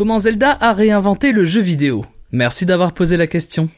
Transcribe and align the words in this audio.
Comment 0.00 0.18
Zelda 0.18 0.56
a 0.62 0.72
réinventé 0.72 1.30
le 1.30 1.44
jeu 1.44 1.60
vidéo 1.60 2.06
Merci 2.32 2.64
d'avoir 2.64 2.94
posé 2.94 3.18
la 3.18 3.26
question. 3.26 3.68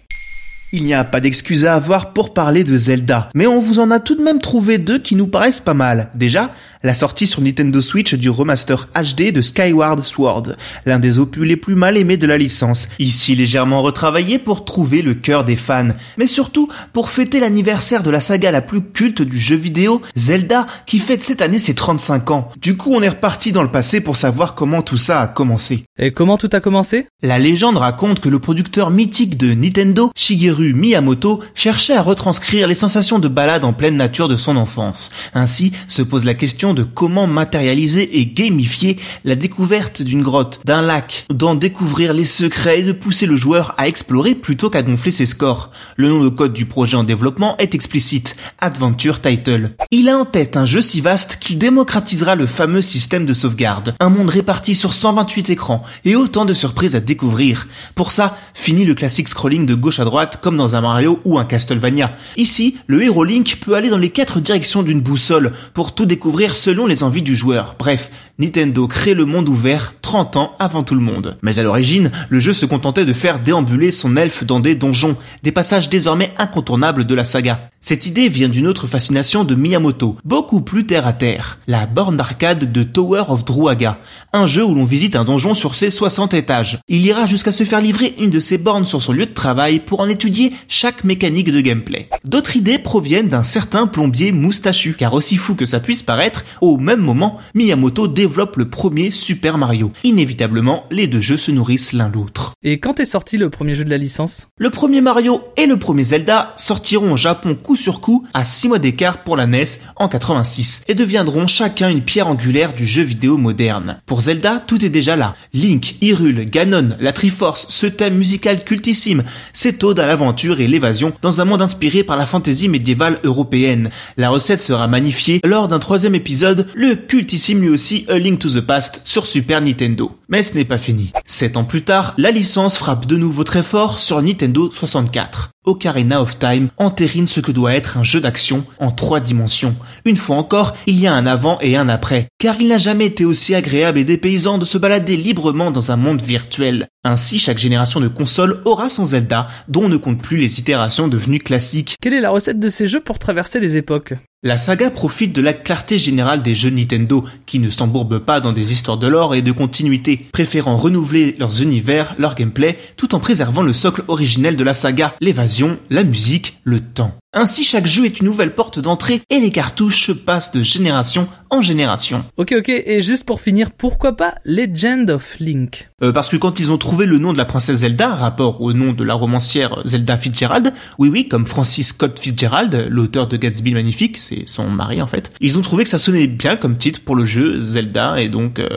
Il 0.72 0.84
n'y 0.84 0.94
a 0.94 1.02
pas 1.02 1.20
d'excuse 1.20 1.66
à 1.66 1.74
avoir 1.74 2.12
pour 2.12 2.33
parler 2.33 2.62
de 2.62 2.77
Zelda, 2.77 3.28
mais 3.34 3.48
on 3.48 3.60
vous 3.60 3.80
en 3.80 3.91
a 3.91 3.98
tout 3.98 4.14
de 4.14 4.22
même 4.22 4.38
trouvé 4.38 4.78
deux 4.78 5.00
qui 5.00 5.16
nous 5.16 5.27
paraissent 5.27 5.58
pas 5.58 5.74
mal. 5.74 6.10
Déjà, 6.14 6.52
la 6.83 6.94
sortie 6.94 7.27
sur 7.27 7.42
Nintendo 7.42 7.80
Switch 7.80 8.14
du 8.14 8.30
remaster 8.30 8.88
HD 8.94 9.33
de 9.33 9.41
Skyward 9.41 10.02
Sword, 10.02 10.55
l'un 10.86 10.98
des 10.98 11.19
opus 11.19 11.47
les 11.47 11.56
plus 11.56 11.75
mal 11.75 11.97
aimés 11.97 12.16
de 12.16 12.27
la 12.27 12.38
licence, 12.38 12.88
ici 12.98 13.34
légèrement 13.34 13.83
retravaillé 13.83 14.38
pour 14.38 14.64
trouver 14.64 15.03
le 15.03 15.14
cœur 15.14 15.44
des 15.44 15.56
fans, 15.56 15.88
mais 16.16 16.27
surtout 16.27 16.69
pour 16.92 17.10
fêter 17.10 17.41
l'anniversaire 17.41 18.03
de 18.03 18.10
la 18.10 18.20
saga 18.20 18.50
la 18.50 18.62
plus 18.62 18.83
culte 18.83 19.22
du 19.22 19.38
jeu 19.38 19.56
vidéo, 19.56 20.03
Zelda, 20.16 20.66
qui 20.86 20.98
fête 20.98 21.22
cette 21.22 21.42
année 21.42 21.58
ses 21.58 21.75
35 21.75 22.30
ans. 22.30 22.50
Du 22.60 22.77
coup, 22.77 22.92
on 22.92 23.03
est 23.03 23.08
reparti 23.08 23.53
dans 23.53 23.62
le 23.62 23.70
passé 23.70 24.00
pour 24.00 24.16
savoir 24.16 24.55
comment 24.55 24.83
tout 24.83 24.97
ça 24.97 25.20
a 25.20 25.27
commencé. 25.27 25.84
Et 25.98 26.12
comment 26.12 26.38
tout 26.38 26.50
a 26.53 26.60
commencé? 26.60 27.06
La 27.22 27.38
légende 27.38 27.77
raconte 27.77 28.20
que 28.20 28.28
le 28.28 28.38
producteur 28.38 28.91
mythique 28.91 29.36
de 29.36 29.55
Nintendo, 29.55 30.10
Shigeru 30.16 30.75
Miyamoto, 30.75 31.41
cherchait 31.55 31.94
à 31.94 32.03
retranscrire 32.03 32.66
les 32.66 32.75
sensations 32.75 33.19
de 33.19 33.28
balade 33.28 33.64
en 33.64 33.72
pleine 33.72 33.97
nature 33.97 34.28
de 34.28 34.36
son 34.36 34.56
enfance. 34.56 35.10
Ainsi 35.34 35.72
se 35.88 36.03
pose 36.03 36.25
la 36.25 36.34
question 36.34 36.72
de 36.75 36.83
comment 36.83 37.27
matérialiser 37.27 38.19
et 38.19 38.27
gamifier 38.27 38.98
la 39.25 39.34
découverte 39.34 40.03
d'une 40.03 40.23
grotte, 40.23 40.61
d'un 40.65 40.83
lac, 40.83 41.27
d'en 41.31 41.55
découvrir 41.55 42.12
les 42.15 42.25
secrets 42.25 42.81
et 42.81 42.83
de 42.83 42.92
pousser 42.92 43.27
le 43.27 43.37
joueur 43.37 43.75
à 43.78 43.89
explorer 43.89 44.34
plutôt 44.34 44.70
qu'à 44.70 44.83
gonfler 44.83 45.12
ses 45.12 45.27
scores. 45.27 45.70
Le 45.97 46.09
nom 46.09 46.23
de 46.23 46.28
code 46.28 46.53
du 46.53 46.67
projet 46.67 46.97
en 46.97 47.05
développement 47.05 47.56
est 47.59 47.75
explicite, 47.75 48.37
Adventure 48.61 49.20
Title. 49.20 49.70
Il 49.91 50.09
a 50.09 50.19
en 50.19 50.25
tête 50.25 50.56
un 50.56 50.65
jeu 50.65 50.83
si 50.83 51.00
vaste 51.00 51.39
qu'il 51.41 51.59
démocratisera 51.59 52.34
le 52.34 52.47
fameux 52.47 52.83
système 52.83 53.27
de 53.27 53.34
sauvegarde, 53.34 53.95
un 54.00 54.11
monde 54.11 54.31
réparti 54.31 54.75
sur 54.75 54.93
128 54.93 55.50
écrans 55.50 55.83
et 56.05 56.17
autant 56.17 56.45
de 56.45 56.55
surprises 56.55 56.97
à 56.97 57.00
découvrir. 57.00 57.69
Pour 57.95 58.12
ça, 58.12 58.39
fini 58.55 58.84
le 58.84 58.95
classique 58.95 59.28
scrolling 59.28 59.67
de 59.67 59.75
gauche 59.75 60.00
à 60.00 60.05
droite 60.05 60.41
comme 60.43 60.56
dans 60.56 60.77
un 60.77 60.81
Mario 60.81 61.21
ou 61.25 61.38
un 61.38 61.44
Castlevania. 61.44 62.16
Ici, 62.37 62.77
le 62.87 63.03
héros 63.03 63.25
Link 63.25 63.59
peut 63.61 63.75
aller 63.75 63.91
dans 63.91 63.99
les 63.99 64.11
quatre 64.11 64.41
directions 64.41 64.82
d'une 64.82 65.00
boussole 65.00 65.53
pour 65.75 65.94
tout 65.94 66.06
découvrir 66.06 66.56
selon 66.62 66.87
les 66.87 67.03
envies 67.03 67.23
du 67.23 67.34
joueur. 67.34 67.75
Bref, 67.78 68.11
Nintendo 68.42 68.88
crée 68.88 69.14
le 69.14 69.25
monde 69.25 69.48
ouvert 69.48 69.94
30 70.03 70.36
ans 70.36 70.56
avant 70.58 70.82
tout 70.82 70.97
le 70.97 71.00
monde. 71.00 71.38
Mais 71.42 71.60
à 71.60 71.62
l'origine, 71.62 72.10
le 72.28 72.41
jeu 72.41 72.53
se 72.53 72.66
contentait 72.66 73.04
de 73.04 73.12
faire 73.12 73.38
déambuler 73.38 73.92
son 73.92 74.16
elfe 74.16 74.42
dans 74.42 74.58
des 74.58 74.75
donjons, 74.75 75.16
des 75.44 75.53
passages 75.53 75.88
désormais 75.88 76.32
incontournables 76.38 77.04
de 77.04 77.14
la 77.14 77.25
saga. 77.25 77.70
Cette 77.84 78.06
idée 78.06 78.28
vient 78.28 78.48
d'une 78.48 78.69
autre 78.69 78.86
fascination 78.86 79.42
de 79.42 79.56
Miyamoto, 79.56 80.16
beaucoup 80.25 80.60
plus 80.60 80.86
terre 80.86 81.08
à 81.08 81.12
terre, 81.12 81.58
la 81.66 81.84
borne 81.86 82.16
d'arcade 82.16 82.70
de 82.70 82.82
Tower 82.84 83.25
of 83.28 83.44
Druaga, 83.44 83.98
un 84.32 84.47
jeu 84.47 84.64
où 84.64 84.72
l'on 84.72 84.84
visite 84.84 85.16
un 85.16 85.25
donjon 85.25 85.52
sur 85.52 85.75
ses 85.75 85.91
60 85.91 86.32
étages. 86.34 86.78
Il 86.86 87.04
ira 87.04 87.26
jusqu'à 87.26 87.50
se 87.50 87.64
faire 87.64 87.81
livrer 87.81 88.14
une 88.20 88.31
de 88.31 88.38
ses 88.38 88.56
bornes 88.56 88.86
sur 88.86 89.02
son 89.02 89.12
lieu 89.12 89.26
de 89.26 89.34
travail 89.34 89.81
pour 89.81 89.98
en 89.98 90.08
étudier 90.08 90.52
chaque 90.69 91.02
mécanique 91.02 91.50
de 91.50 91.60
gameplay. 91.60 92.08
D'autres 92.25 92.54
idées 92.54 92.78
proviennent 92.78 93.28
d'un 93.28 93.42
certain 93.42 93.88
plombier 93.88 94.31
moustachu, 94.31 94.94
car 94.97 95.14
aussi 95.14 95.36
fou 95.36 95.56
que 95.56 95.66
ça 95.66 95.81
puisse 95.81 96.04
paraître, 96.04 96.44
au 96.60 96.78
même 96.78 97.00
moment, 97.00 97.38
Miyamoto 97.54 98.06
développe 98.32 98.56
le 98.56 98.66
premier 98.66 99.10
Super 99.10 99.59
Mario. 99.59 99.93
Inévitablement, 100.04 100.84
les 100.91 101.06
deux 101.06 101.20
jeux 101.20 101.37
se 101.37 101.50
nourrissent 101.50 101.93
l'un 101.93 102.09
l'autre. 102.09 102.54
Et 102.62 102.78
quand 102.78 102.98
est 102.98 103.04
sorti 103.04 103.37
le 103.37 103.50
premier 103.50 103.75
jeu 103.75 103.84
de 103.84 103.91
la 103.91 103.98
licence? 103.98 104.47
Le 104.56 104.70
premier 104.70 105.03
Mario 105.03 105.43
et 105.59 105.66
le 105.66 105.76
premier 105.76 106.03
Zelda 106.03 106.54
sortiront 106.56 107.12
au 107.12 107.16
Japon 107.19 107.54
coup 107.54 107.76
sur 107.76 108.00
coup 108.00 108.26
à 108.32 108.47
6 108.47 108.69
mois 108.69 108.78
d'écart 108.78 109.22
pour 109.22 109.37
la 109.37 109.47
NES 109.47 109.66
en 109.97 110.09
86 110.09 110.84
et 110.88 110.94
deviendront 110.94 111.47
chacun 111.47 111.91
une 111.91 112.00
pierre 112.00 112.26
angulaire 112.26 112.72
du 112.72 112.87
jeu 112.87 113.03
vidéo 113.03 113.37
moderne. 113.37 114.00
Pour 114.06 114.22
Zelda, 114.22 114.60
tout 114.66 114.82
est 114.82 114.88
déjà 114.88 115.14
là. 115.14 115.37
Link, 115.53 115.97
Hyrule, 116.00 116.47
Ganon, 116.47 116.97
la 117.00 117.12
Triforce, 117.12 117.66
ce 117.69 117.87
thème 117.87 118.16
musical 118.16 118.64
cultissime, 118.64 119.25
cette 119.53 119.84
ode 119.84 120.00
à 120.00 120.06
l'aventure 120.06 120.60
et 120.60 120.69
l'évasion 120.69 121.12
dans 121.20 121.43
un 121.43 121.44
monde 121.44 121.60
inspiré 121.60 122.03
par 122.03 122.16
la 122.16 122.25
fantaisie 122.25 122.70
médiévale 122.70 123.19
européenne. 123.25 123.91
La 124.16 124.31
recette 124.31 124.62
sera 124.62 124.88
magnifiée 124.88 125.43
lors 125.44 125.69
d'un 125.69 125.81
troisième 125.81 126.14
épisode, 126.14 126.66
le 126.75 126.94
cultissime 126.94 127.60
lui 127.60 127.69
aussi 127.69 128.06
A 128.12 128.19
Link 128.19 128.41
to 128.41 128.50
the 128.50 128.61
Past 128.61 129.00
sur 129.05 129.27
Super 129.27 129.62
Nintendo. 129.62 130.19
Mais 130.28 130.43
ce 130.43 130.55
n'est 130.55 130.67
pas 130.67 130.77
fini. 130.77 131.12
Sept 131.25 131.56
ans 131.56 131.65
plus 131.65 131.83
tard, 131.83 132.12
la 132.19 132.31
licence 132.31 132.77
frappe 132.77 133.06
de 133.06 133.17
nouveau 133.17 133.43
très 133.43 133.62
fort 133.62 133.99
sur 133.99 134.21
Nintendo 134.21 134.71
64. 134.71 135.49
Ocarina 135.65 136.21
of 136.21 136.39
Time 136.39 136.69
entérine 136.77 137.27
ce 137.27 137.41
que 137.41 137.53
doit 137.53 137.73
être 137.73 137.97
un 137.97 138.03
jeu 138.03 138.21
d'action 138.21 138.67
en 138.78 138.91
trois 138.91 139.19
dimensions. 139.19 139.75
Une 140.05 140.19
fois 140.19 140.37
encore, 140.37 140.77
il 140.87 141.00
y 141.00 141.06
a 141.06 141.15
un 141.15 141.25
avant 141.25 141.59
et 141.62 141.75
un 141.75 141.89
après, 141.89 142.27
car 142.39 142.56
il 142.61 142.69
n'a 142.69 142.77
jamais 142.77 143.06
été 143.06 143.25
aussi 143.25 143.55
agréable 143.55 143.99
et 143.99 144.05
dépaysant 144.05 144.59
de 144.59 144.67
se 144.67 144.77
balader 144.77 145.17
librement 145.17 145.71
dans 145.71 145.91
un 145.91 145.97
monde 145.97 146.21
virtuel. 146.21 146.89
Ainsi, 147.05 147.39
chaque 147.39 147.59
génération 147.59 148.00
de 148.00 148.09
consoles 148.09 148.61
aura 148.67 148.91
son 148.91 149.06
Zelda, 149.06 149.49
dont 149.69 149.84
on 149.84 149.89
ne 149.89 149.97
compte 149.97 150.21
plus 150.21 150.37
les 150.37 150.61
itérations 150.61 151.09
devenues 151.09 151.39
classiques. 151.39 151.97
Quelle 152.03 152.12
est 152.12 152.21
la 152.21 152.31
recette 152.31 152.61
de 152.61 152.69
ces 152.69 152.89
jeux 152.89 153.00
pour 153.00 153.19
traverser 153.19 153.59
les 153.59 153.79
époques? 153.79 154.12
La 154.44 154.56
saga 154.56 154.91
profite 154.91 155.32
de 155.32 155.41
la 155.41 155.53
clarté 155.53 156.00
générale 156.00 156.42
des 156.42 156.56
jeux 156.56 156.70
Nintendo, 156.70 157.25
qui 157.47 157.60
ne 157.60 157.70
s'embourbent 157.70 158.19
pas 158.19 158.41
dans 158.41 158.50
des 158.50 158.72
histoires 158.72 158.98
de 158.98 159.06
lore 159.06 159.36
et 159.36 159.42
de 159.42 159.53
continuité, 159.53 160.26
préférant 160.32 160.75
renouveler 160.75 161.36
leurs 161.38 161.62
univers, 161.62 162.16
leur 162.19 162.34
gameplay, 162.34 162.76
tout 162.97 163.14
en 163.14 163.20
préservant 163.20 163.62
le 163.62 163.72
socle 163.72 164.02
originel 164.08 164.56
de 164.56 164.64
la 164.64 164.75
saga, 164.75 165.14
l'évasion, 165.20 165.78
la 165.91 166.02
musique, 166.02 166.58
le 166.64 166.81
temps. 166.81 167.16
Ainsi, 167.34 167.65
chaque 167.65 167.87
jeu 167.87 168.04
est 168.04 168.20
une 168.20 168.26
nouvelle 168.26 168.54
porte 168.54 168.78
d'entrée 168.78 169.22
et 169.31 169.41
les 169.41 169.50
cartouches 169.50 170.04
se 170.04 170.12
passent 170.12 170.53
de 170.53 170.60
génération 170.60 171.26
en 171.48 171.62
génération. 171.62 172.26
Ok 172.37 172.54
ok, 172.59 172.69
et 172.69 173.00
juste 173.00 173.25
pour 173.25 173.41
finir, 173.41 173.70
pourquoi 173.70 174.19
pas 174.19 174.34
Legend 174.44 175.09
of 175.09 175.41
Link? 175.41 175.88
Euh, 176.03 176.12
parce 176.12 176.28
que 176.28 176.37
quand 176.37 176.60
ils 176.60 176.72
ont 176.72 176.76
trouvé 176.76 177.06
le 177.06 177.16
nom 177.16 177.32
de 177.32 177.38
la 177.38 177.47
princesse 177.47 177.78
Zelda, 177.78 178.15
rapport 178.15 178.60
au 178.60 178.75
nom 178.75 178.93
de 178.93 179.03
la 179.03 179.15
romancière 179.15 179.81
Zelda 179.87 180.19
Fitzgerald, 180.19 180.75
oui 180.98 181.09
oui, 181.09 181.26
comme 181.26 181.47
Francis 181.47 181.88
Scott 181.88 182.19
Fitzgerald, 182.19 182.88
l'auteur 182.91 183.28
de 183.28 183.38
Gatsby 183.38 183.72
magnifique, 183.72 184.19
c'est 184.19 184.47
son 184.47 184.69
mari 184.69 185.00
en 185.00 185.06
fait, 185.06 185.32
ils 185.41 185.59
ont 185.59 185.62
trouvé 185.62 185.84
que 185.84 185.91
ça 185.91 185.99
sonnait 185.99 186.26
bien 186.26 186.56
comme 186.56 186.76
titre 186.76 187.00
pour 187.03 187.16
le 187.16 187.25
jeu 187.25 187.62
Zelda 187.62 188.20
et 188.20 188.28
donc 188.28 188.59
euh, 188.59 188.69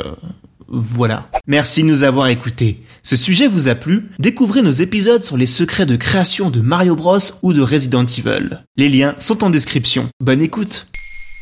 voilà. 0.67 1.29
Merci 1.47 1.84
de 1.84 1.88
nous 1.88 2.03
avoir 2.03 2.28
écoutés. 2.28 2.84
Ce 3.03 3.16
sujet 3.16 3.47
vous 3.47 3.67
a 3.67 3.76
plu? 3.76 4.09
Découvrez 4.20 4.62
nos 4.62 4.72
épisodes 4.72 5.23
sur 5.23 5.38
les 5.38 5.46
secrets 5.46 5.85
de 5.85 5.96
création 5.96 6.50
de 6.50 6.62
Mario 6.62 6.96
Bros 6.96 7.20
ou 7.44 7.53
de 7.53 7.62
Resident 7.62 8.06
Evil. 8.06 8.64
Les 8.78 8.90
liens 8.90 9.16
sont 9.20 9.44
en 9.44 9.50
description. 9.50 10.08
Bonne 10.20 10.41
écoute 10.41 10.88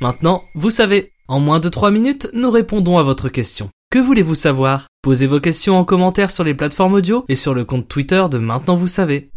Maintenant, 0.02 0.42
vous 0.56 0.72
savez, 0.72 1.12
en 1.28 1.40
moins 1.40 1.60
de 1.60 1.70
3 1.70 1.92
minutes, 1.92 2.28
nous 2.34 2.52
répondons 2.52 2.98
à 2.98 3.04
votre 3.04 3.30
question. 3.30 3.70
Que 3.90 4.00
voulez-vous 4.00 4.36
savoir? 4.36 4.88
Posez 5.02 5.28
vos 5.28 5.40
questions 5.40 5.78
en 5.78 5.86
commentaire 5.86 6.32
sur 6.32 6.44
les 6.44 6.56
plateformes 6.56 6.96
audio 6.96 7.26
et 7.30 7.36
sur 7.36 7.54
le 7.54 7.64
compte 7.64 7.88
Twitter 7.88 8.24
de 8.30 8.40
Maintenant 8.40 8.76
vous 8.76 8.88
savez. 8.88 9.30